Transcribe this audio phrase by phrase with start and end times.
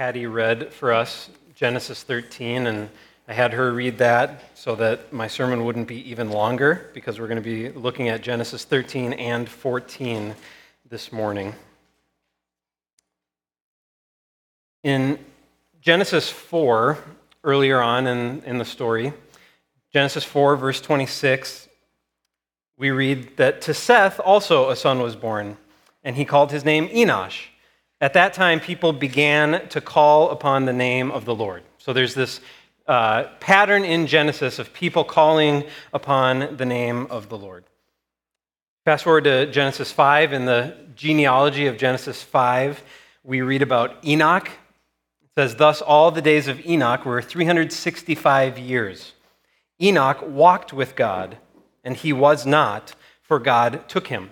[0.00, 2.88] Patty read for us Genesis 13, and
[3.28, 7.26] I had her read that so that my sermon wouldn't be even longer because we're
[7.26, 10.34] going to be looking at Genesis 13 and 14
[10.88, 11.54] this morning.
[14.82, 15.18] In
[15.82, 16.96] Genesis 4,
[17.44, 19.12] earlier on in, in the story,
[19.92, 21.68] Genesis 4, verse 26,
[22.78, 25.58] we read that to Seth also a son was born,
[26.02, 27.48] and he called his name Enosh.
[28.02, 31.62] At that time, people began to call upon the name of the Lord.
[31.76, 32.40] So there's this
[32.86, 37.64] uh, pattern in Genesis of people calling upon the name of the Lord.
[38.86, 40.32] Fast forward to Genesis 5.
[40.32, 42.82] In the genealogy of Genesis 5,
[43.22, 44.48] we read about Enoch.
[44.48, 49.12] It says, Thus all the days of Enoch were 365 years.
[49.78, 51.36] Enoch walked with God,
[51.84, 54.30] and he was not, for God took him.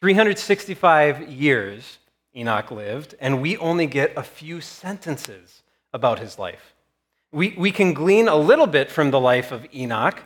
[0.00, 1.98] 365 years
[2.36, 5.62] Enoch lived, and we only get a few sentences
[5.92, 6.74] about his life.
[7.32, 10.20] We, we can glean a little bit from the life of Enoch,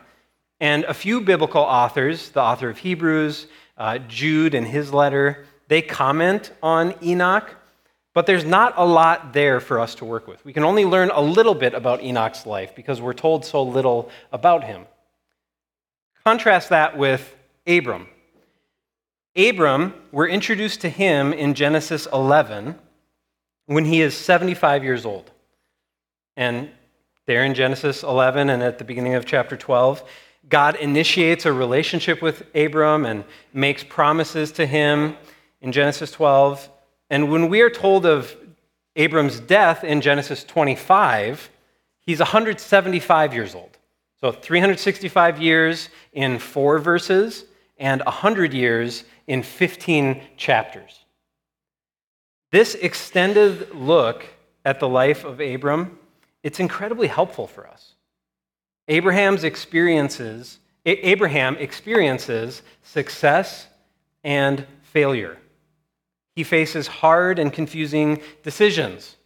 [0.61, 5.83] and a few biblical authors, the author of Hebrews, uh, Jude, and his letter, they
[5.83, 7.55] comment on Enoch,
[8.15, 10.45] but there's not a lot there for us to work with.
[10.45, 14.11] We can only learn a little bit about Enoch's life because we're told so little
[14.33, 14.87] about him.
[16.25, 17.35] Contrast that with
[17.67, 18.09] Abram.
[19.39, 22.75] Abram, we're introduced to him in Genesis 11
[23.67, 25.31] when he is 75 years old.
[26.37, 26.71] And
[27.27, 30.03] there in Genesis 11 and at the beginning of chapter 12,
[30.49, 33.23] God initiates a relationship with Abram and
[33.53, 35.17] makes promises to him
[35.61, 36.69] in Genesis 12.
[37.09, 38.35] And when we are told of
[38.97, 41.49] Abram's death in Genesis 25,
[42.01, 43.79] he's 175 years old.
[44.21, 47.45] So 365 years in four verses
[47.79, 51.05] and 100 years in 15 chapters.
[52.51, 54.27] This extended look
[54.65, 55.99] at the life of Abram,
[56.43, 57.95] it's incredibly helpful for us.
[58.89, 63.67] Abraham's experiences, Abraham experiences success
[64.25, 65.37] and failure.
[66.35, 69.17] He faces hard and confusing decisions.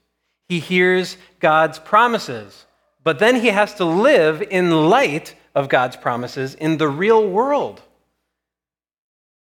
[0.48, 2.66] He hears God's promises,
[3.04, 7.82] but then he has to live in light of God's promises in the real world.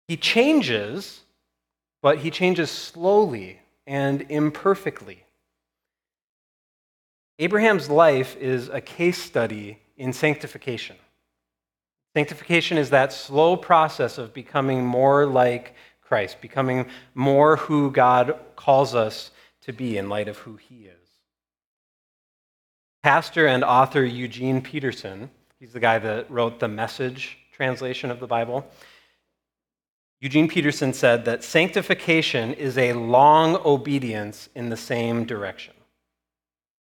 [0.07, 1.21] He changes,
[2.01, 5.23] but he changes slowly and imperfectly.
[7.39, 10.95] Abraham's life is a case study in sanctification.
[12.15, 18.95] Sanctification is that slow process of becoming more like Christ, becoming more who God calls
[18.95, 19.31] us
[19.61, 21.09] to be in light of who he is.
[23.03, 25.29] Pastor and author Eugene Peterson,
[25.59, 28.65] he's the guy that wrote the message translation of the Bible,
[30.19, 35.73] Eugene Peterson said that sanctification is a long obedience in the same direction.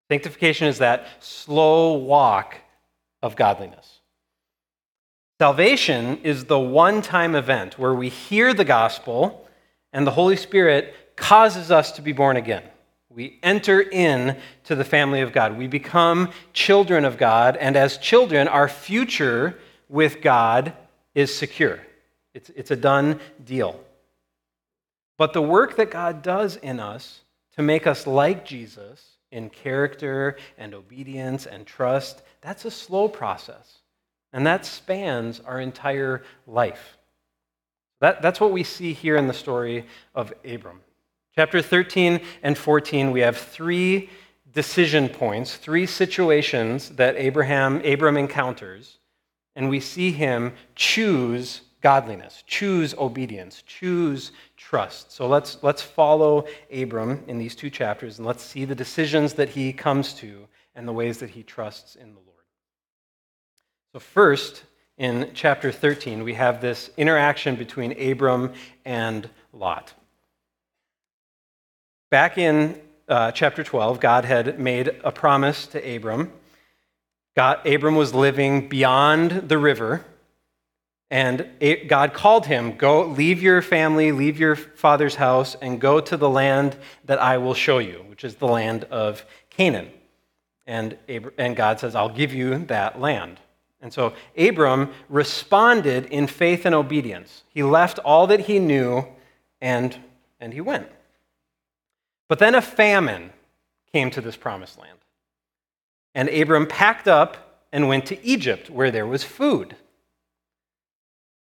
[0.10, 2.58] Sanctification is that slow walk
[3.22, 4.00] of godliness.
[5.40, 9.48] Salvation is the one time event where we hear the gospel
[9.94, 12.64] and the Holy Spirit causes us to be born again.
[13.10, 15.58] We enter in to the family of God.
[15.58, 19.60] We become children of God, and as children, our future
[19.90, 20.74] with God
[21.14, 21.80] is secure.
[22.34, 23.80] It's, it's a done deal.
[25.18, 27.22] But the work that God does in us
[27.56, 33.80] to make us like Jesus in character and obedience and trust, that's a slow process.
[34.34, 36.98] And that spans our entire life.
[38.00, 40.82] That, that's what we see here in the story of Abram.
[41.36, 44.10] Chapter 13 and 14, we have three
[44.52, 48.98] decision points, three situations that Abraham, Abram encounters,
[49.56, 55.12] and we see him choose godliness, choose obedience, choose trust.
[55.12, 59.50] So let's, let's follow Abram in these two chapters and let's see the decisions that
[59.50, 62.28] he comes to and the ways that he trusts in the Lord.
[63.94, 64.64] So, first,
[64.98, 68.54] in chapter 13, we have this interaction between Abram
[68.86, 69.94] and Lot.
[72.10, 76.32] Back in uh, chapter 12, God had made a promise to Abram.
[77.36, 80.06] God, Abram was living beyond the river
[81.12, 86.00] and it, God called him, Go, leave your family, leave your father's house, and go
[86.00, 89.90] to the land that I will show you, which is the land of Canaan.
[90.66, 90.98] And,
[91.38, 93.42] and God says, I'll give you that land.
[93.82, 97.44] And so Abram responded in faith and obedience.
[97.50, 99.06] He left all that he knew
[99.60, 99.98] and,
[100.40, 100.88] and he went.
[102.30, 103.32] But then a famine
[103.92, 105.00] came to this promised land.
[106.16, 109.76] And Abram packed up and went to Egypt, where there was food.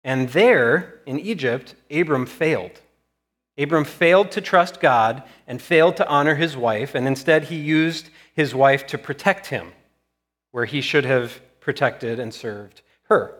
[0.04, 2.80] And there, in Egypt, Abram failed.
[3.58, 8.08] Abram failed to trust God and failed to honor his wife, and instead he used
[8.34, 9.72] his wife to protect him
[10.50, 13.34] where he should have protected and served her.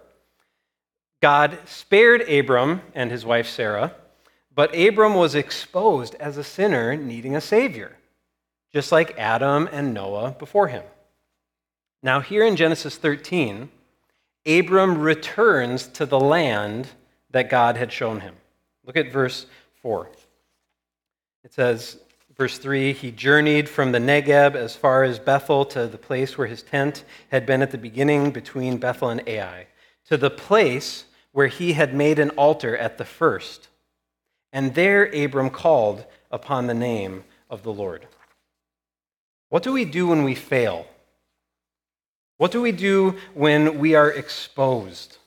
[1.21, 3.95] God spared Abram and his wife Sarah,
[4.55, 7.97] but Abram was exposed as a sinner needing a savior,
[8.73, 10.83] just like Adam and Noah before him.
[12.03, 13.71] Now, here in Genesis 13,
[14.47, 16.89] Abram returns to the land
[17.31, 18.35] that God had shown him.
[18.85, 19.47] Look at verse
[19.83, 20.09] 4.
[21.45, 21.99] It says,
[22.37, 26.47] verse 3 He journeyed from the Negeb as far as Bethel to the place where
[26.47, 29.67] his tent had been at the beginning between Bethel and Ai,
[30.09, 33.69] to the place where he had made an altar at the first.
[34.53, 38.07] And there Abram called upon the name of the Lord.
[39.49, 40.87] What do we do when we fail?
[42.43, 45.19] What do we do when we are exposed?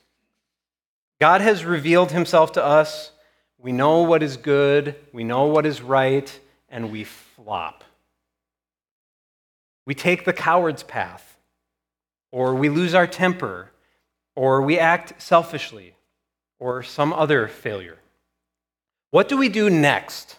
[1.21, 3.11] God has revealed himself to us.
[3.57, 7.85] We know what is good, we know what is right, and we flop.
[9.85, 11.37] We take the coward's path,
[12.33, 13.71] or we lose our temper,
[14.35, 15.95] or we act selfishly,
[16.59, 17.99] or some other failure.
[19.11, 20.35] What do we do next?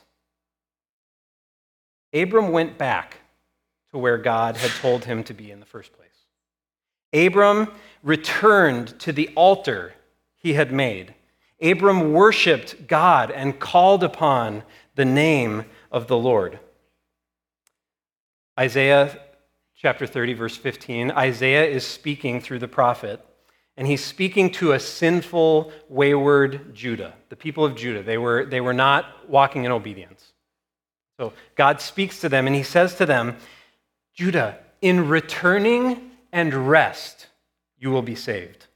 [2.12, 3.16] Abram went back
[3.92, 6.06] to where God had told him to be in the first place.
[7.16, 7.72] Abram
[8.02, 9.94] returned to the altar
[10.36, 11.14] he had made.
[11.60, 14.62] Abram worshiped God and called upon
[14.94, 16.58] the name of the Lord.
[18.58, 19.18] Isaiah
[19.76, 23.24] chapter 30, verse 15, Isaiah is speaking through the prophet,
[23.76, 28.02] and he's speaking to a sinful, wayward Judah, the people of Judah.
[28.02, 30.32] They were, they were not walking in obedience.
[31.18, 33.36] So God speaks to them, and he says to them,
[34.14, 36.05] Judah, in returning
[36.36, 37.28] and rest,
[37.78, 38.66] you will be saved.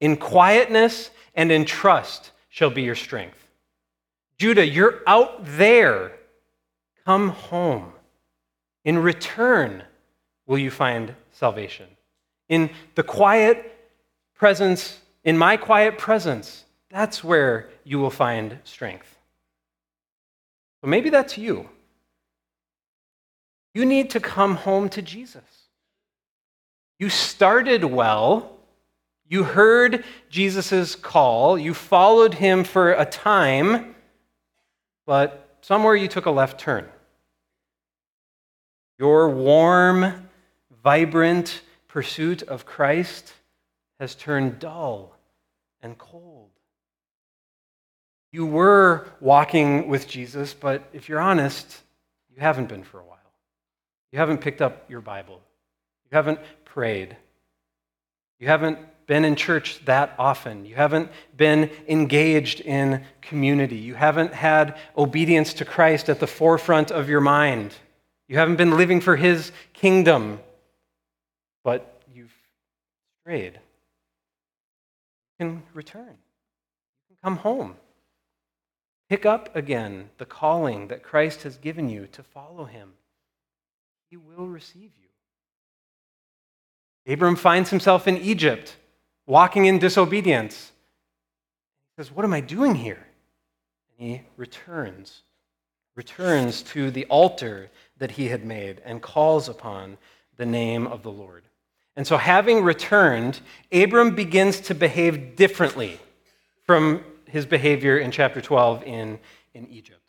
[0.00, 3.38] In quietness and in trust shall be your strength.
[4.36, 6.10] Judah, you're out there.
[7.04, 7.92] Come home.
[8.84, 9.84] In return,
[10.46, 11.86] will you find salvation.
[12.48, 13.72] In the quiet
[14.34, 19.16] presence, in my quiet presence, that's where you will find strength.
[20.80, 21.68] But maybe that's you.
[23.72, 25.63] You need to come home to Jesus.
[26.98, 28.56] You started well.
[29.26, 31.58] You heard Jesus' call.
[31.58, 33.94] You followed him for a time,
[35.06, 36.86] but somewhere you took a left turn.
[38.98, 40.28] Your warm,
[40.82, 43.32] vibrant pursuit of Christ
[43.98, 45.16] has turned dull
[45.82, 46.50] and cold.
[48.30, 51.82] You were walking with Jesus, but if you're honest,
[52.34, 53.18] you haven't been for a while.
[54.12, 55.40] You haven't picked up your Bible.
[56.10, 57.16] You haven't prayed.
[58.38, 60.64] You haven't been in church that often.
[60.64, 63.76] You haven't been engaged in community.
[63.76, 67.74] You haven't had obedience to Christ at the forefront of your mind.
[68.28, 70.40] You haven't been living for his kingdom,
[71.62, 72.34] but you've
[73.20, 73.54] strayed.
[73.54, 76.06] You can return.
[76.06, 77.76] You can come home.
[79.10, 82.94] Pick up again the calling that Christ has given you to follow him.
[84.08, 85.03] He will receive you.
[87.06, 88.76] Abram finds himself in Egypt,
[89.26, 90.72] walking in disobedience.
[91.96, 93.06] He says, What am I doing here?
[93.98, 95.22] And he returns,
[95.94, 99.98] returns to the altar that he had made and calls upon
[100.36, 101.44] the name of the Lord.
[101.96, 103.40] And so, having returned,
[103.70, 106.00] Abram begins to behave differently
[106.64, 109.18] from his behavior in chapter 12 in,
[109.54, 110.00] in Egypt.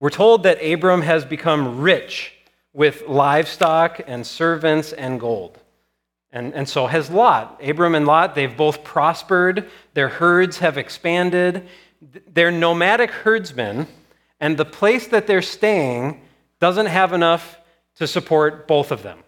[0.00, 2.34] We're told that Abram has become rich
[2.72, 5.58] with livestock and servants and gold.
[6.32, 7.60] And, and so has Lot.
[7.62, 9.70] Abram and Lot, they've both prospered.
[9.94, 11.68] Their herds have expanded.
[12.32, 13.86] They're nomadic herdsmen,
[14.40, 16.20] and the place that they're staying
[16.58, 17.58] doesn't have enough
[17.96, 19.20] to support both of them.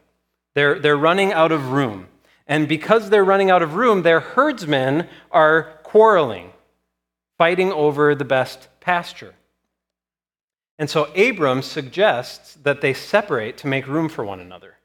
[0.54, 2.08] They're, they're running out of room.
[2.46, 6.52] And because they're running out of room, their herdsmen are quarreling,
[7.38, 9.34] fighting over the best pasture.
[10.78, 14.76] And so Abram suggests that they separate to make room for one another.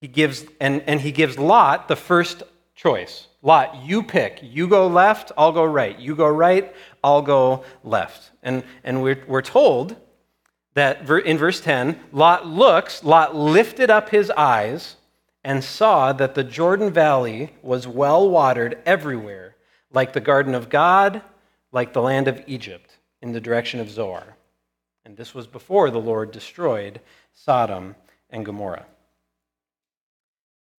[0.00, 2.42] He gives, and, and he gives Lot the first
[2.74, 3.28] choice.
[3.42, 4.40] Lot, you pick.
[4.42, 5.98] You go left, I'll go right.
[5.98, 8.30] You go right, I'll go left.
[8.42, 9.96] And, and we're, we're told
[10.74, 14.96] that in verse 10, Lot looks, Lot lifted up his eyes
[15.44, 19.56] and saw that the Jordan Valley was well watered everywhere,
[19.92, 21.22] like the garden of God,
[21.70, 24.36] like the land of Egypt, in the direction of Zoar.
[25.04, 27.00] And this was before the Lord destroyed
[27.32, 27.94] Sodom
[28.30, 28.86] and Gomorrah.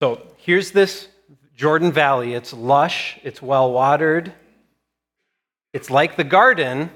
[0.01, 1.07] So here's this
[1.55, 2.33] Jordan Valley.
[2.33, 4.33] It's lush, it's well watered,
[5.73, 6.89] it's like the garden,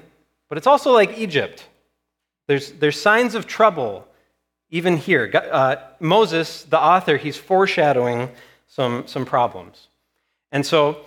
[0.48, 1.66] but it's also like Egypt.
[2.46, 4.08] There's, there's signs of trouble
[4.70, 5.30] even here.
[5.34, 8.30] Uh, Moses, the author, he's foreshadowing
[8.66, 9.88] some, some problems.
[10.50, 11.04] And so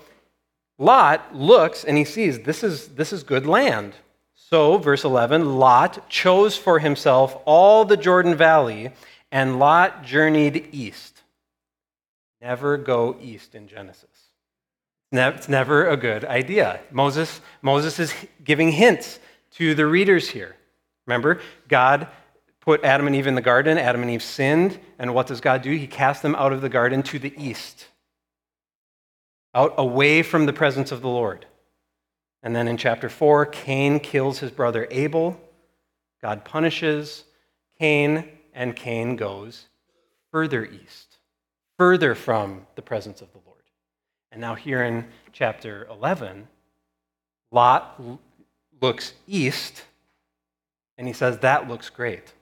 [0.77, 3.93] Lot looks and he sees this is, this is good land.
[4.49, 8.91] So, verse 11 Lot chose for himself all the Jordan Valley,
[9.31, 11.21] and Lot journeyed east.
[12.41, 14.09] Never go east in Genesis.
[15.11, 16.81] It's never a good idea.
[16.91, 19.19] Moses, Moses is giving hints
[19.51, 20.55] to the readers here.
[21.05, 22.07] Remember, God
[22.59, 23.77] put Adam and Eve in the garden.
[23.77, 24.79] Adam and Eve sinned.
[24.97, 25.71] And what does God do?
[25.71, 27.87] He cast them out of the garden to the east,
[29.53, 31.45] out away from the presence of the Lord.
[32.43, 35.39] And then in chapter 4, Cain kills his brother Abel.
[36.21, 37.23] God punishes
[37.79, 39.67] Cain, and Cain goes
[40.31, 41.17] further east,
[41.77, 43.63] further from the presence of the Lord.
[44.31, 46.47] And now, here in chapter 11,
[47.51, 48.01] Lot
[48.81, 49.83] looks east
[50.97, 52.33] and he says, That looks great.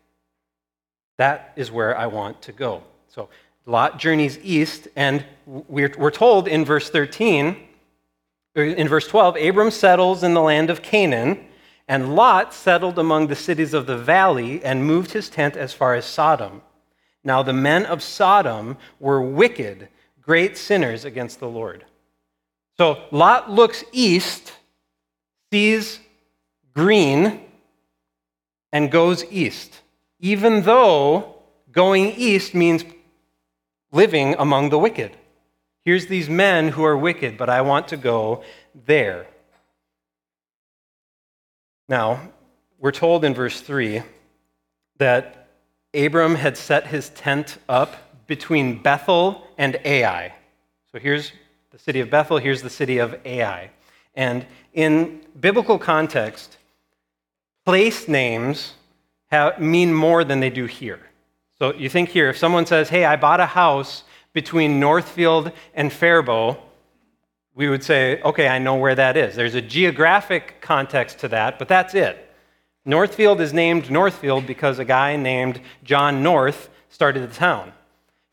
[1.18, 2.84] That is where I want to go.
[3.08, 3.30] So
[3.66, 7.58] Lot journeys east, and we're, told in verse 13,
[8.58, 11.46] Er, in verse 12, Abram settles in the land of Canaan,
[11.88, 15.96] and Lot settled among the cities of the valley and moved his tent as far
[15.96, 16.62] as Sodom.
[17.24, 19.90] Now the men of Sodom were wicked,
[20.22, 21.86] great sinners against the Lord.
[22.78, 24.54] So Lot looks east,
[25.52, 26.00] sees
[26.74, 27.42] green,
[28.72, 29.82] and goes east
[30.22, 31.36] even though
[31.72, 32.86] going east means
[33.92, 35.18] living among the wicked.
[35.84, 38.44] Here's these men who are wicked, but I want to go
[38.86, 39.28] there.
[41.90, 42.30] Now,
[42.80, 44.04] we're told in verse 3
[44.98, 45.48] that
[45.94, 47.96] Abram had set his tent up
[48.28, 50.34] between Bethel and Ai.
[50.92, 51.32] So here's
[51.72, 53.72] the city of Bethel, here's the city of Ai.
[54.16, 56.58] And in biblical context,
[57.66, 58.74] place names
[59.32, 61.00] have, mean more than they do here.
[61.58, 65.92] So you think here, if someone says, hey, I bought a house between Northfield and
[65.92, 66.58] Faribault,
[67.54, 69.36] we would say, okay, I know where that is.
[69.36, 72.30] There's a geographic context to that, but that's it.
[72.86, 77.74] Northfield is named Northfield because a guy named John North started the town.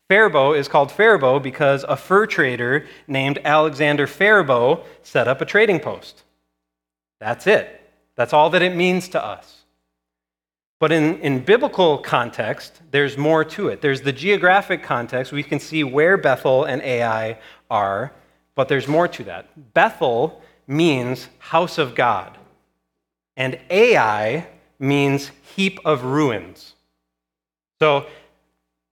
[0.07, 5.79] Faribault is called Faribault because a fur trader named Alexander Faribault set up a trading
[5.79, 6.23] post.
[7.19, 7.75] That's it.
[8.15, 9.58] That's all that it means to us.
[10.79, 13.81] But in, in biblical context, there's more to it.
[13.81, 15.33] There's the geographic context.
[15.33, 17.37] We can see where Bethel and Ai
[17.69, 18.13] are,
[18.55, 19.73] but there's more to that.
[19.73, 22.37] Bethel means house of God,
[23.35, 24.47] and Ai
[24.79, 26.75] means heap of ruins.
[27.79, 28.07] So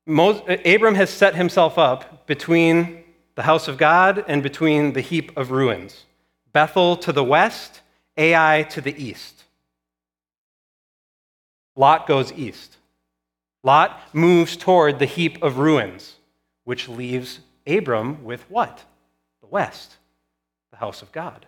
[0.07, 3.03] Abram has set himself up between
[3.35, 6.05] the house of God and between the heap of ruins.
[6.51, 7.81] Bethel to the west,
[8.17, 9.36] Ai to the east.
[11.77, 12.75] Lot goes east.
[13.63, 16.15] Lot moves toward the heap of ruins,
[16.65, 18.83] which leaves Abram with what?
[19.41, 19.95] The west,
[20.71, 21.45] the house of God.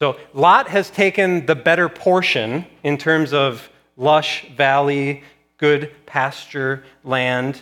[0.00, 5.24] So Lot has taken the better portion in terms of lush valley,
[5.56, 7.60] good pasture land.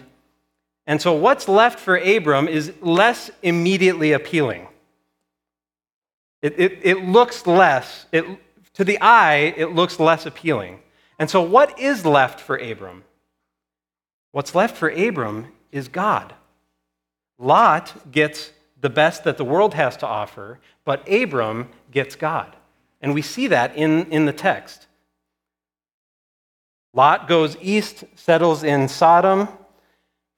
[0.86, 4.68] And so what's left for Abram is less immediately appealing.
[6.42, 8.26] It, it, it looks less, it,
[8.74, 10.80] to the eye, it looks less appealing.
[11.18, 13.04] And so, what is left for Abram?
[14.32, 16.34] What's left for Abram is God.
[17.38, 22.54] Lot gets the best that the world has to offer, but Abram gets God.
[23.00, 24.86] And we see that in, in the text.
[26.92, 29.48] Lot goes east, settles in Sodom.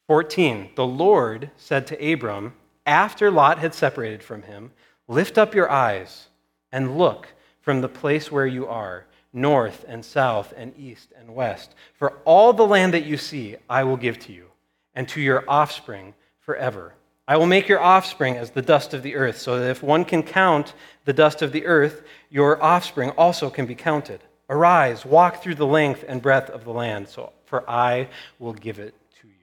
[0.08, 0.70] 14.
[0.76, 2.54] The Lord said to Abram,
[2.84, 4.70] after Lot had separated from him,
[5.08, 6.28] Lift up your eyes
[6.72, 7.28] and look
[7.60, 9.06] from the place where you are
[9.36, 11.74] north and south and east and west.
[11.94, 14.46] For all the land that you see, I will give to you,
[14.94, 16.94] and to your offspring forever.
[17.28, 20.04] I will make your offspring as the dust of the earth, so that if one
[20.04, 20.74] can count
[21.04, 24.20] the dust of the earth, your offspring also can be counted.
[24.48, 28.78] Arise, walk through the length and breadth of the land, so, for I will give
[28.78, 29.34] it to you.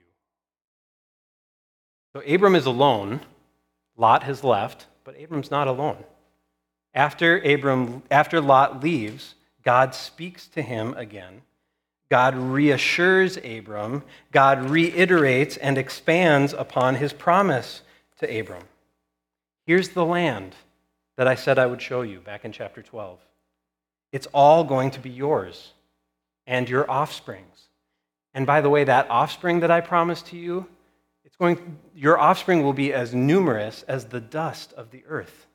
[2.14, 3.20] So Abram is alone.
[3.96, 6.02] Lot has left, but Abram's not alone.
[6.94, 11.42] After Abram, after Lot leaves, God speaks to him again.
[12.10, 14.02] God reassures Abram.
[14.30, 17.82] God reiterates and expands upon his promise
[18.18, 18.64] to Abram.
[19.66, 20.54] Here's the land
[21.16, 23.18] that I said I would show you back in chapter 12.
[24.12, 25.72] It's all going to be yours
[26.46, 27.68] and your offspring's.
[28.34, 30.66] And by the way, that offspring that I promised to you,
[31.24, 35.46] it's going, your offspring will be as numerous as the dust of the earth.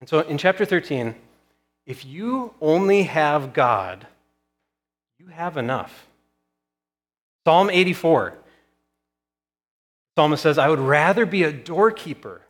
[0.00, 1.14] And so in chapter 13,
[1.90, 4.06] if you only have God,
[5.18, 6.06] you have enough.
[7.44, 8.38] Psalm 84.
[10.16, 12.42] Psalmist says, I would rather be a doorkeeper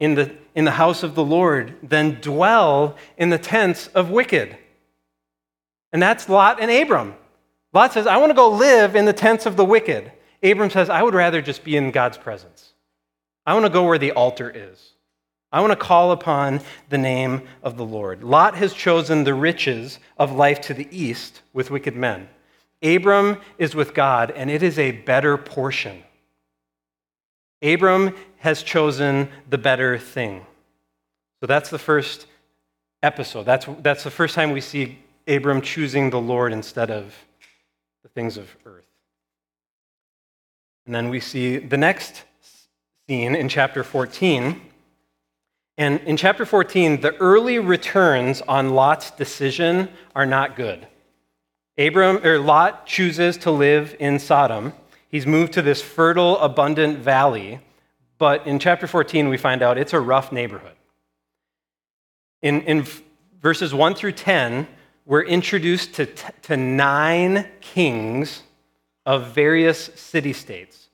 [0.00, 4.58] in the, in the house of the Lord than dwell in the tents of wicked.
[5.92, 7.14] And that's Lot and Abram.
[7.72, 10.10] Lot says, I want to go live in the tents of the wicked.
[10.42, 12.72] Abram says, I would rather just be in God's presence.
[13.46, 14.93] I want to go where the altar is.
[15.54, 18.24] I want to call upon the name of the Lord.
[18.24, 22.28] Lot has chosen the riches of life to the east with wicked men.
[22.82, 26.02] Abram is with God, and it is a better portion.
[27.62, 30.44] Abram has chosen the better thing.
[31.38, 32.26] So that's the first
[33.04, 33.46] episode.
[33.46, 37.14] That's, that's the first time we see Abram choosing the Lord instead of
[38.02, 38.82] the things of earth.
[40.84, 42.24] And then we see the next
[43.06, 44.72] scene in chapter 14.
[45.76, 50.86] And in chapter 14, the early returns on Lot's decision are not good.
[51.76, 54.72] Abram or Lot chooses to live in Sodom.
[55.08, 57.60] He's moved to this fertile, abundant valley,
[58.18, 60.76] but in chapter 14 we find out it's a rough neighborhood.
[62.42, 62.86] In, in
[63.40, 64.68] verses 1 through 10,
[65.06, 66.06] we're introduced to,
[66.42, 68.42] to nine kings
[69.04, 70.88] of various city states,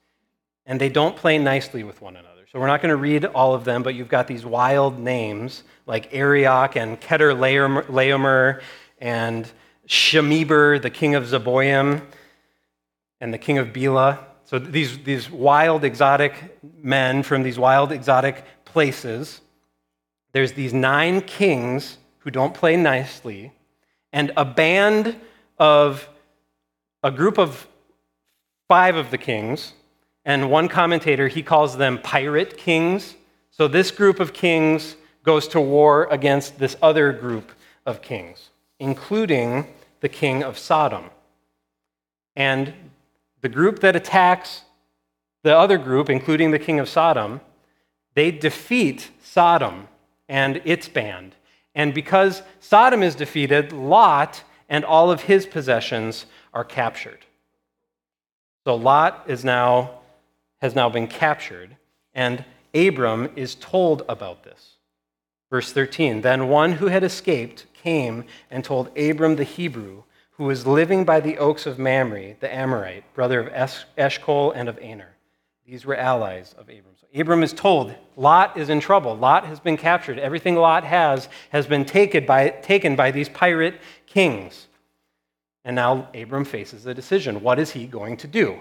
[0.65, 2.30] and they don't play nicely with one another.
[2.53, 5.63] So we're not going to read all of them, but you've got these wild names
[5.87, 8.61] like Arioch and Chedorlaomer
[8.99, 9.53] and
[9.87, 12.03] Shemeber, the king of Zeboim,
[13.21, 14.27] and the king of Bela.
[14.47, 19.43] So these, these wild, exotic men from these wild, exotic places.
[20.33, 23.53] There's these nine kings who don't play nicely
[24.13, 25.15] and a band
[25.57, 26.09] of
[27.05, 27.69] a group of
[28.67, 29.73] five of the kings,
[30.25, 33.15] and one commentator, he calls them pirate kings.
[33.51, 37.53] So this group of kings goes to war against this other group
[37.87, 39.67] of kings, including
[40.01, 41.11] the king of Sodom.
[42.37, 42.73] And
[43.41, 44.63] the group that attacks
[45.43, 47.41] the other group, including the king of Sodom,
[48.15, 49.89] they defeat Sodom
[50.29, 51.35] and its band.
[51.75, 57.25] And because Sodom is defeated, Lot and all of his possessions are captured.
[58.65, 60.00] So Lot is now,
[60.61, 61.77] has now been captured,
[62.15, 62.45] and
[62.75, 64.77] Abram is told about this.
[65.51, 70.67] Verse 13 Then one who had escaped came and told Abram the Hebrew, who was
[70.67, 75.17] living by the oaks of Mamre, the Amorite, brother of Eshcol and of Aner.
[75.67, 76.91] These were allies of Abram.
[77.15, 79.17] Abram is told Lot is in trouble.
[79.17, 80.19] Lot has been captured.
[80.19, 84.69] Everything Lot has has been taken by, taken by these pirate kings.
[85.65, 87.43] And now Abram faces a decision.
[87.43, 88.61] What is he going to do?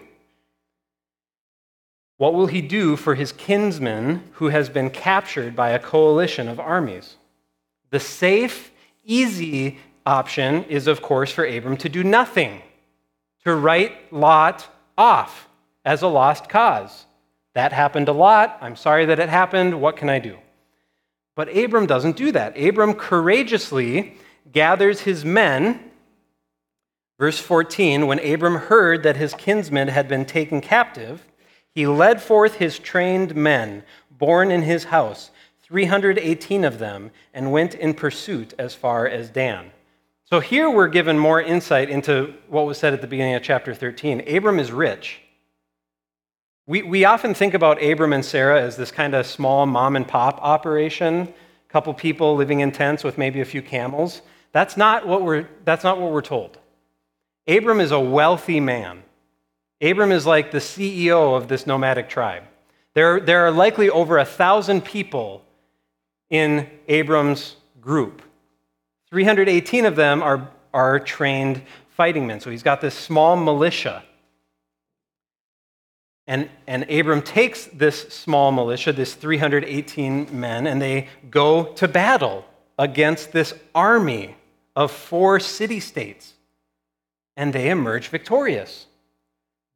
[2.20, 6.60] What will he do for his kinsman who has been captured by a coalition of
[6.60, 7.16] armies?
[7.92, 8.72] The safe,
[9.06, 12.62] easy option is, of course, for Abram to do nothing,
[13.46, 15.48] to write Lot off
[15.86, 17.06] as a lost cause.
[17.54, 18.58] That happened a lot.
[18.60, 19.80] I'm sorry that it happened.
[19.80, 20.38] What can I do?
[21.38, 22.60] But Abram doesn't do that.
[22.60, 24.18] Abram courageously
[24.52, 25.90] gathers his men.
[27.18, 31.26] Verse 14 When Abram heard that his kinsmen had been taken captive,
[31.74, 35.32] he led forth his trained men, born in his house,
[35.64, 39.72] 318 of them, and went in pursuit as far as Dan.
[40.26, 43.74] So here we're given more insight into what was said at the beginning of chapter
[43.74, 44.28] 13.
[44.28, 45.22] Abram is rich.
[46.68, 50.08] We, we often think about Abram and Sarah as this kind of small mom and
[50.08, 51.34] pop operation,
[51.68, 54.22] couple people living in tents with maybe a few camels.
[54.52, 56.58] That's not what we're, that's not what we're told.
[57.48, 59.04] Abram is a wealthy man.
[59.82, 62.44] Abram is like the CEO of this nomadic tribe.
[62.94, 65.44] There, there are likely over a thousand people
[66.30, 68.22] in Abram's group.
[69.10, 72.40] 318 of them are, are trained fighting men.
[72.40, 74.04] So he's got this small militia
[76.30, 82.46] and, and Abram takes this small militia, this 318 men, and they go to battle
[82.78, 84.36] against this army
[84.76, 86.36] of four city states.
[87.36, 88.86] And they emerge victorious.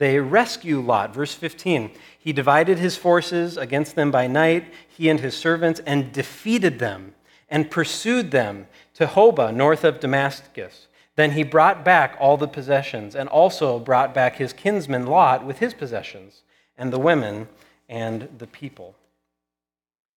[0.04, 1.13] They rescue Lot.
[1.13, 1.89] Verse 15
[2.20, 7.16] He divided his forces against them by night, he and his servants, and defeated them
[7.48, 10.88] and pursued them to Hobah, north of Damascus.
[11.16, 15.60] Then he brought back all the possessions, and also brought back his kinsman Lot with
[15.60, 16.42] his possessions,
[16.78, 17.48] and the women
[17.88, 18.96] and the people.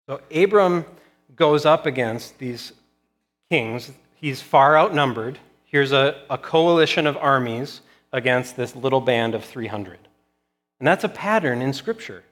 [0.08, 0.86] So Abram
[1.36, 2.72] goes up against these
[3.52, 3.91] kings.
[4.15, 5.39] He's far outnumbered.
[5.65, 7.82] Here's a, a coalition of armies
[8.13, 9.99] against this little band of 300.
[10.80, 12.23] And that's a pattern in Scripture.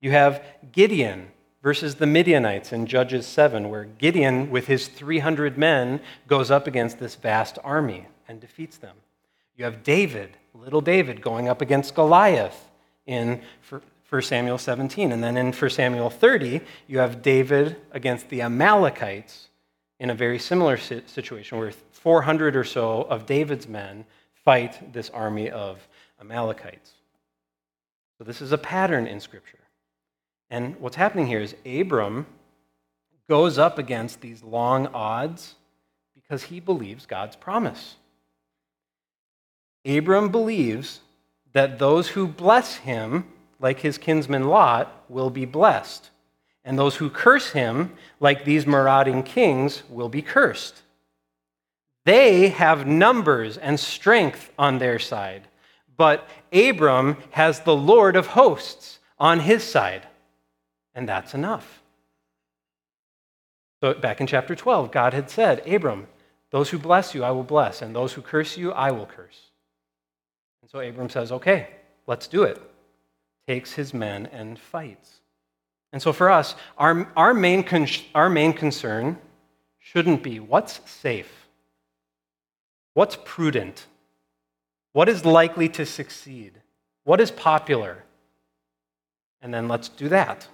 [0.00, 1.28] You have Gideon
[1.62, 6.98] versus the Midianites in Judges 7, where Gideon, with his 300 men, goes up against
[6.98, 8.96] this vast army and defeats them.
[9.56, 12.68] You have David, little David, going up against Goliath
[13.06, 13.40] in
[14.10, 15.12] 1 Samuel 17.
[15.12, 19.48] And then in 1 Samuel 30, you have David against the Amalekites
[20.00, 24.04] in a very similar situation where 400 or so of David's men
[24.44, 25.86] fight this army of
[26.20, 26.90] Amalekites.
[28.18, 29.58] So this is a pattern in Scripture.
[30.50, 32.26] And what's happening here is Abram
[33.28, 35.54] goes up against these long odds
[36.14, 37.96] because he believes God's promise.
[39.84, 41.00] Abram believes
[41.52, 43.26] that those who bless him,
[43.60, 46.10] like his kinsman Lot, will be blessed,
[46.64, 50.82] and those who curse him, like these marauding kings, will be cursed.
[52.04, 55.48] They have numbers and strength on their side,
[55.96, 60.06] but Abram has the Lord of hosts on his side,
[60.94, 61.82] and that's enough.
[63.80, 66.06] So, back in chapter 12, God had said, Abram,
[66.50, 69.50] those who bless you, I will bless, and those who curse you, I will curse.
[70.62, 71.68] And so Abram says, okay,
[72.06, 72.62] let's do it.
[73.46, 75.20] Takes his men and fights.
[75.92, 79.18] And so for us, our, our, main, con- our main concern
[79.78, 81.43] shouldn't be what's safe,
[82.94, 83.86] what's prudent,
[84.92, 86.52] what is likely to succeed,
[87.04, 88.04] what is popular,
[89.42, 90.48] and then let's do that.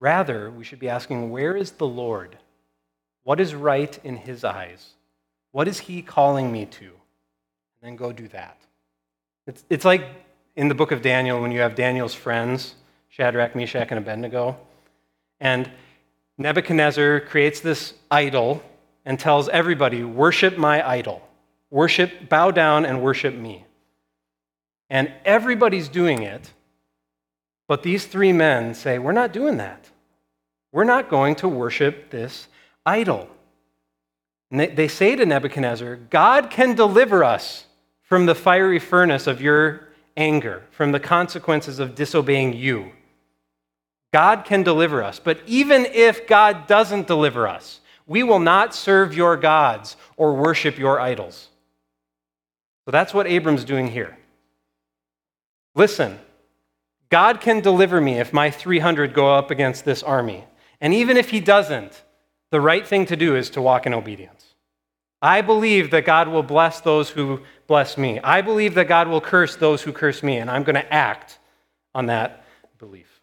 [0.00, 2.38] Rather, we should be asking, where is the Lord?
[3.24, 4.90] What is right in his eyes?
[5.50, 6.92] What is he calling me to?
[7.84, 8.56] then go do that.
[9.46, 10.06] It's, it's like
[10.56, 12.76] in the book of Daniel when you have Daniel's friends,
[13.10, 14.56] Shadrach, Meshach, and Abednego.
[15.38, 15.70] And
[16.38, 18.62] Nebuchadnezzar creates this idol
[19.04, 21.22] and tells everybody, Worship my idol.
[21.70, 23.64] Worship, bow down and worship me.
[24.90, 26.52] And everybody's doing it,
[27.66, 29.90] but these three men say, We're not doing that.
[30.72, 32.48] We're not going to worship this
[32.84, 33.28] idol.
[34.50, 37.66] And they, they say to Nebuchadnezzar, God can deliver us
[38.02, 42.92] from the fiery furnace of your anger, from the consequences of disobeying you.
[44.12, 45.18] God can deliver us.
[45.18, 50.78] But even if God doesn't deliver us, we will not serve your gods or worship
[50.78, 51.48] your idols.
[52.84, 54.16] So that's what Abram's doing here.
[55.74, 56.18] Listen,
[57.08, 60.44] God can deliver me if my 300 go up against this army.
[60.80, 62.02] And even if he doesn't,
[62.50, 64.54] the right thing to do is to walk in obedience.
[65.22, 68.20] I believe that God will bless those who bless me.
[68.20, 71.38] I believe that God will curse those who curse me, and I'm going to act
[71.94, 72.44] on that
[72.78, 73.22] belief.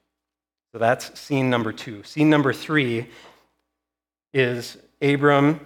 [0.72, 2.02] So that's scene number two.
[2.04, 3.08] Scene number three
[4.34, 5.60] is Abram.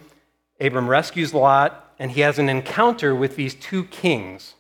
[0.60, 4.56] Abram rescues Lot, and he has an encounter with these two kings.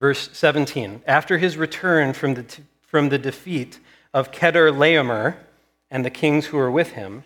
[0.00, 2.44] Verse 17 After his return from the,
[2.82, 3.80] from the defeat
[4.14, 5.36] of Chedorlaomer
[5.90, 7.24] and the kings who were with him,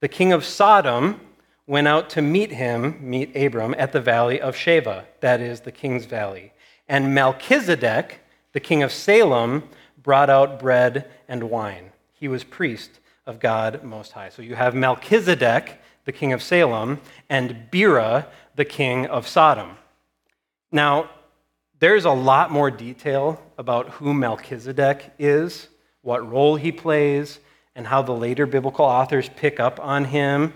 [0.00, 1.20] the king of Sodom
[1.66, 5.72] went out to meet him, meet Abram, at the valley of Shaveh, that is the
[5.72, 6.52] king's valley.
[6.88, 8.20] And Melchizedek,
[8.52, 9.62] the king of Salem,
[10.02, 11.92] brought out bread and wine.
[12.12, 12.99] He was priest
[13.30, 14.28] of God Most High.
[14.28, 19.76] So you have Melchizedek, the king of Salem, and Bera, the king of Sodom.
[20.70, 21.08] Now,
[21.78, 25.68] there's a lot more detail about who Melchizedek is,
[26.02, 27.40] what role he plays,
[27.74, 30.52] and how the later biblical authors pick up on him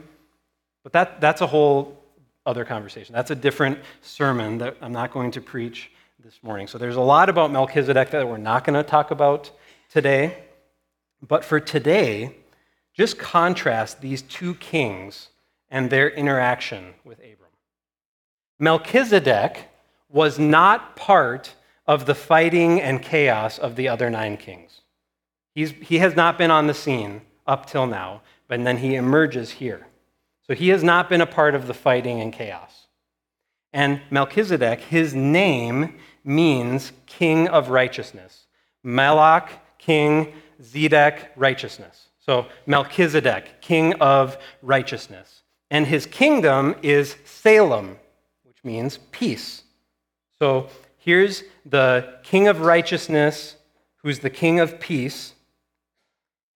[0.85, 1.99] but that, that's a whole
[2.47, 3.15] other conversation.
[3.15, 5.91] That's a different sermon that I'm not going to preach
[6.23, 6.67] this morning.
[6.67, 9.51] So there's a lot about Melchizedek that we're not going to talk about
[9.91, 10.45] today.
[11.27, 12.37] But for today,
[12.95, 15.29] just contrast these two kings
[15.69, 17.51] and their interaction with Abram.
[18.59, 19.69] Melchizedek
[20.09, 21.55] was not part
[21.87, 24.81] of the fighting and chaos of the other nine kings.
[25.55, 29.51] He's, he has not been on the scene up till now, but then he emerges
[29.51, 29.87] here.
[30.47, 32.87] So he has not been a part of the fighting and chaos.
[33.73, 38.47] And Melchizedek, his name means king of righteousness.
[38.85, 42.04] Malach, king, Zedek, righteousness.
[42.25, 45.43] So Melchizedek, king of righteousness.
[45.71, 47.99] And his kingdom is Salem,
[48.45, 49.63] which means peace.
[50.39, 53.57] So here's the king of righteousness,
[53.97, 55.35] who's the king of peace.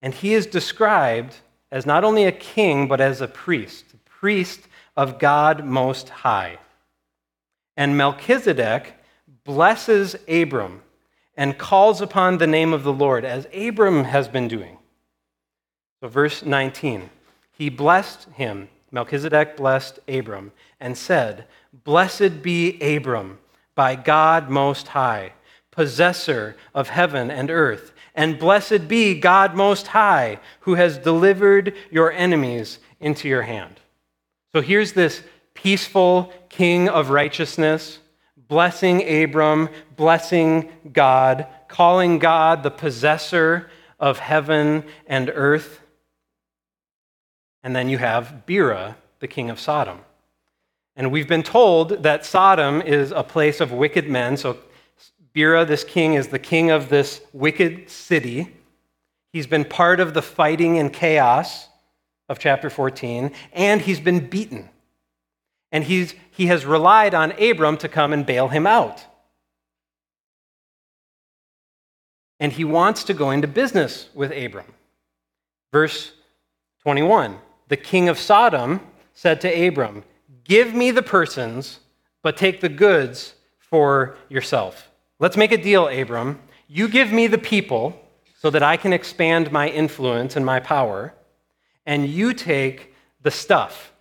[0.01, 1.35] And he is described
[1.71, 4.61] as not only a king, but as a priest, a priest
[4.97, 6.57] of God Most High.
[7.77, 8.95] And Melchizedek
[9.43, 10.81] blesses Abram
[11.37, 14.78] and calls upon the name of the Lord, as Abram has been doing.
[16.01, 17.09] So, verse 19
[17.51, 21.45] He blessed him, Melchizedek blessed Abram, and said,
[21.83, 23.39] Blessed be Abram
[23.75, 25.33] by God Most High,
[25.71, 27.93] possessor of heaven and earth.
[28.15, 33.79] And blessed be God Most High, who has delivered your enemies into your hand.
[34.51, 35.21] So here's this
[35.53, 37.99] peaceful king of righteousness
[38.47, 45.81] blessing Abram, blessing God, calling God the possessor of heaven and earth.
[47.63, 49.99] And then you have Bera, the king of Sodom.
[50.95, 54.37] And we've been told that Sodom is a place of wicked men.
[54.37, 54.57] So
[55.33, 58.53] Bera, this king, is the king of this wicked city.
[59.31, 61.67] He's been part of the fighting and chaos
[62.27, 64.69] of chapter 14, and he's been beaten.
[65.71, 69.05] And he's, he has relied on Abram to come and bail him out.
[72.39, 74.73] And he wants to go into business with Abram.
[75.71, 76.11] Verse
[76.83, 77.37] 21
[77.69, 78.81] The king of Sodom
[79.13, 80.03] said to Abram,
[80.43, 81.79] Give me the persons,
[82.21, 84.89] but take the goods for yourself.
[85.19, 86.39] Let's make a deal, Abram.
[86.67, 87.99] You give me the people
[88.39, 91.13] so that I can expand my influence and my power,
[91.85, 93.91] and you take the stuff.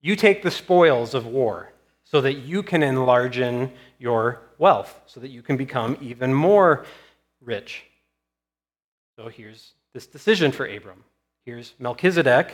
[0.00, 1.72] You take the spoils of war
[2.04, 6.86] so that you can enlarge in your wealth, so that you can become even more
[7.40, 7.84] rich.
[9.16, 11.04] So here's this decision for Abram.
[11.44, 12.52] Here's Melchizedek,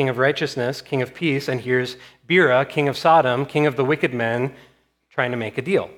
[0.00, 3.84] king of righteousness, king of peace, and here's Bera, king of Sodom, king of the
[3.84, 4.50] wicked men,
[5.10, 5.90] trying to make a deal.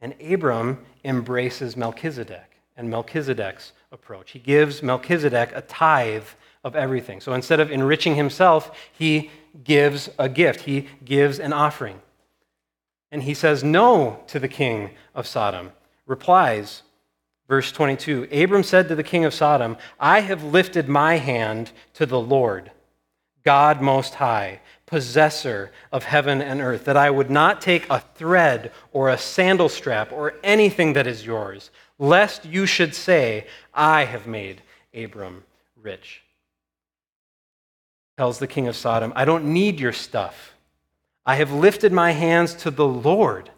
[0.00, 4.30] And Abram embraces Melchizedek and Melchizedek's approach.
[4.30, 6.24] He gives Melchizedek a tithe
[6.64, 7.20] of everything.
[7.20, 9.30] So instead of enriching himself, he
[9.62, 12.00] gives a gift, he gives an offering.
[13.12, 15.72] And he says no to the king of Sodom.
[16.06, 16.84] Replies,
[17.48, 22.06] verse 22 Abram said to the king of Sodom, I have lifted my hand to
[22.06, 22.70] the Lord,
[23.46, 28.72] God Most High possessor of heaven and earth, that I would not take a thread
[28.92, 34.26] or a sandal strap or anything that is yours, lest you should say, I have
[34.26, 34.62] made
[34.94, 35.42] Abram
[35.80, 36.22] rich.
[38.16, 40.54] Tells the king of Sodom, I don't need your stuff.
[41.26, 43.50] I have lifted my hands to the Lord,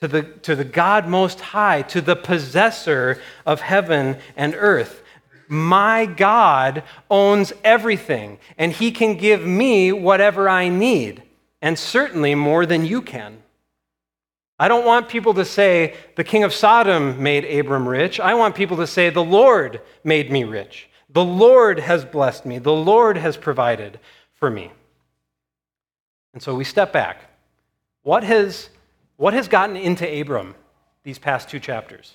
[0.00, 5.03] to the, to the God Most High, to the possessor of heaven and earth.
[5.48, 11.22] My God owns everything, and He can give me whatever I need,
[11.62, 13.38] and certainly more than you can.
[14.58, 18.20] I don't want people to say, the king of Sodom made Abram rich.
[18.20, 20.88] I want people to say, the Lord made me rich.
[21.10, 22.58] The Lord has blessed me.
[22.58, 23.98] The Lord has provided
[24.34, 24.70] for me.
[26.32, 27.18] And so we step back.
[28.02, 28.70] What has,
[29.16, 30.54] what has gotten into Abram
[31.02, 32.14] these past two chapters?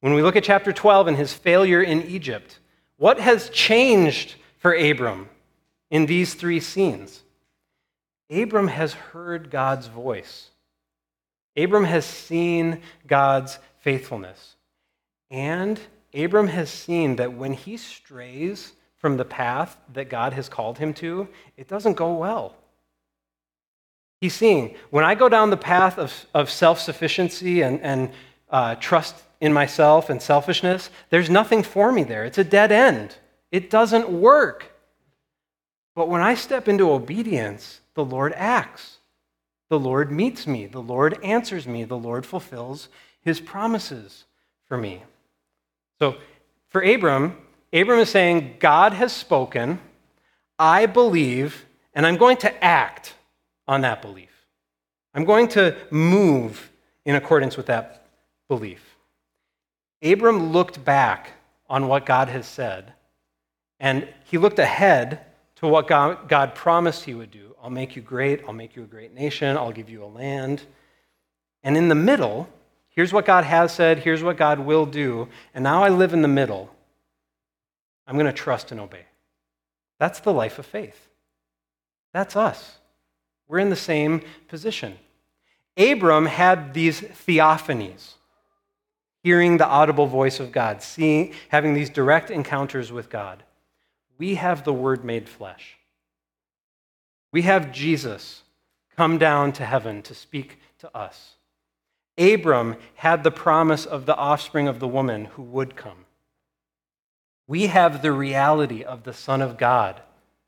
[0.00, 2.58] When we look at chapter 12 and his failure in Egypt,
[2.96, 5.28] what has changed for Abram
[5.90, 7.22] in these three scenes?
[8.30, 10.50] Abram has heard God's voice.
[11.56, 14.56] Abram has seen God's faithfulness.
[15.30, 15.80] And
[16.14, 20.94] Abram has seen that when he strays from the path that God has called him
[20.94, 22.54] to, it doesn't go well.
[24.20, 28.10] He's seeing when I go down the path of, of self sufficiency and, and
[28.48, 32.24] uh, trust in myself and selfishness, there's nothing for me there.
[32.24, 33.16] It's a dead end.
[33.50, 34.72] It doesn't work.
[35.94, 38.98] But when I step into obedience, the Lord acts.
[39.68, 40.66] The Lord meets me.
[40.66, 41.84] The Lord answers me.
[41.84, 42.88] The Lord fulfills
[43.20, 44.24] his promises
[44.66, 45.02] for me.
[45.98, 46.16] So
[46.68, 47.36] for Abram,
[47.72, 49.80] Abram is saying, God has spoken.
[50.58, 53.14] I believe, and I'm going to act
[53.66, 54.30] on that belief.
[55.14, 56.70] I'm going to move
[57.04, 58.06] in accordance with that
[58.48, 58.95] belief.
[60.02, 61.32] Abram looked back
[61.68, 62.92] on what God has said,
[63.80, 65.20] and he looked ahead
[65.56, 67.54] to what God, God promised he would do.
[67.62, 68.42] I'll make you great.
[68.46, 69.56] I'll make you a great nation.
[69.56, 70.62] I'll give you a land.
[71.62, 72.48] And in the middle,
[72.90, 75.28] here's what God has said, here's what God will do.
[75.54, 76.70] And now I live in the middle.
[78.06, 79.04] I'm going to trust and obey.
[79.98, 81.08] That's the life of faith.
[82.12, 82.78] That's us.
[83.48, 84.98] We're in the same position.
[85.76, 88.12] Abram had these theophanies
[89.26, 93.42] hearing the audible voice of God, seeing, having these direct encounters with God.
[94.18, 95.78] We have the Word made flesh.
[97.32, 98.44] We have Jesus
[98.96, 101.32] come down to heaven to speak to us.
[102.16, 106.04] Abram had the promise of the offspring of the woman who would come.
[107.48, 110.02] We have the reality of the Son of God,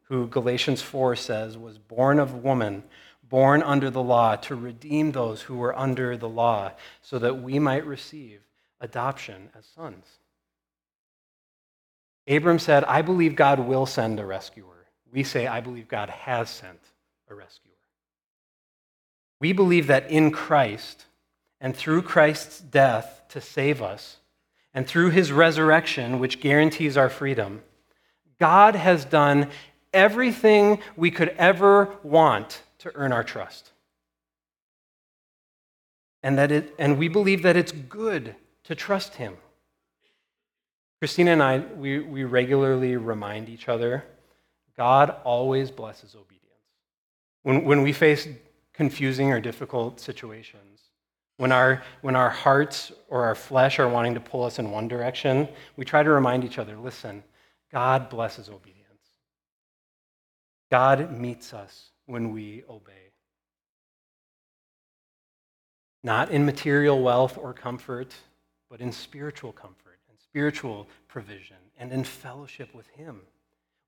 [0.04, 2.84] who Galatians 4 says was born of woman,
[3.28, 6.70] born under the law, to redeem those who were under the law,
[7.02, 8.42] so that we might receive
[8.80, 10.06] adoption as sons.
[12.28, 14.86] Abram said, I believe God will send a rescuer.
[15.10, 16.80] We say, I believe God has sent
[17.30, 17.72] a rescuer.
[19.40, 21.06] We believe that in Christ,
[21.60, 24.18] and through Christ's death to save us,
[24.74, 27.62] and through his resurrection, which guarantees our freedom,
[28.38, 29.48] God has done
[29.92, 33.72] everything we could ever want to earn our trust.
[36.22, 38.34] And, that it, and we believe that it's good
[38.68, 39.34] to trust him.
[41.00, 44.04] Christina and I, we, we regularly remind each other
[44.76, 46.44] God always blesses obedience.
[47.42, 48.28] When, when we face
[48.72, 50.82] confusing or difficult situations,
[51.38, 54.86] when our, when our hearts or our flesh are wanting to pull us in one
[54.86, 57.24] direction, we try to remind each other listen,
[57.72, 58.76] God blesses obedience.
[60.70, 62.92] God meets us when we obey.
[66.04, 68.14] Not in material wealth or comfort,
[68.70, 73.20] but in spiritual comfort and spiritual provision and in fellowship with Him.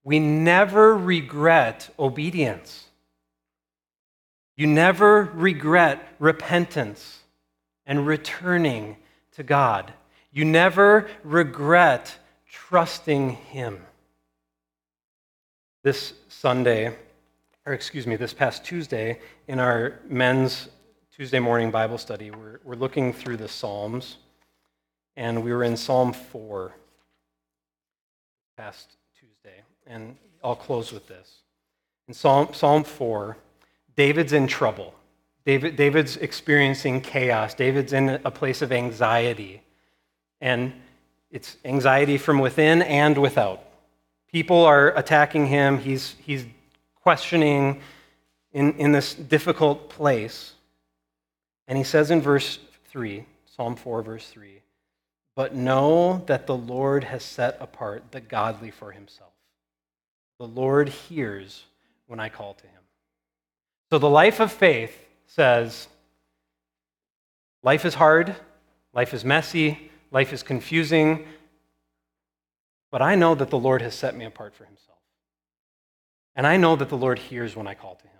[0.03, 2.87] We never regret obedience.
[4.57, 7.21] You never regret repentance
[7.87, 8.97] and returning
[9.33, 9.93] to God.
[10.33, 12.17] You never regret
[12.51, 13.83] trusting Him.
[15.83, 16.95] This Sunday,
[17.67, 20.69] or excuse me, this past Tuesday, in our men's
[21.11, 24.19] Tuesday morning Bible study, we're, we're looking through the Psalms,
[25.17, 26.73] and we were in Psalm 4
[28.57, 29.63] past Tuesday.
[29.87, 31.41] And I'll close with this.
[32.09, 33.37] In Psalm, Psalm 4,
[33.97, 34.95] David's in trouble.
[35.45, 37.55] David, David's experiencing chaos.
[37.55, 39.63] David's in a place of anxiety.
[40.41, 40.73] And
[41.31, 43.65] it's anxiety from within and without.
[44.31, 45.79] People are attacking him.
[45.79, 46.45] He's, he's
[47.03, 47.81] questioning
[48.53, 50.55] in, in this difficult place.
[51.67, 54.61] And he says in verse 3, Psalm 4, verse 3,
[55.37, 59.33] but know that the Lord has set apart the godly for himself.
[60.39, 61.65] The Lord hears
[62.07, 62.81] when I call to him.
[63.91, 65.89] So the life of faith says
[67.63, 68.35] life is hard,
[68.93, 71.27] life is messy, life is confusing,
[72.91, 74.99] but I know that the Lord has set me apart for himself.
[76.35, 78.11] And I know that the Lord hears when I call to him.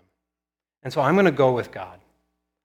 [0.83, 1.99] And so I'm going to go with God.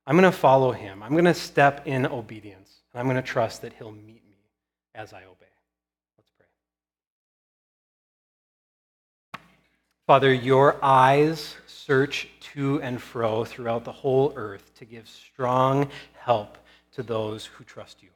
[0.06, 1.02] I'm going to follow him.
[1.02, 2.70] I'm going to step in obedience.
[2.92, 4.25] And I'm going to trust that he'll meet me
[4.96, 5.52] as I obey.
[6.16, 6.46] Let's pray.
[10.06, 16.58] Father, your eyes search to and fro throughout the whole earth to give strong help
[16.92, 18.08] to those who trust you.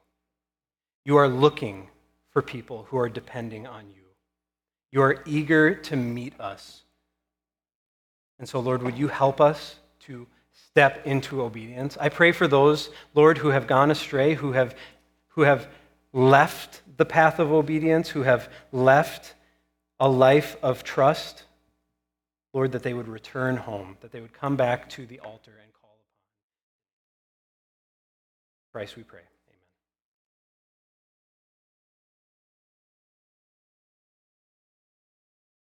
[1.04, 1.88] You are looking
[2.30, 4.02] for people who are depending on you.
[4.90, 6.82] You are eager to meet us.
[8.38, 11.98] And so, Lord, would you help us to step into obedience?
[12.00, 14.74] I pray for those, Lord, who have gone astray, who have,
[15.28, 15.68] who have
[16.12, 19.34] left the path of obedience, who have left
[19.98, 21.44] a life of trust.
[22.52, 25.72] Lord, that they would return home, that they would come back to the altar and
[25.72, 26.02] call upon
[28.72, 29.29] Christ, we pray.